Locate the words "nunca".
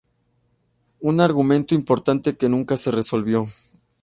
2.49-2.75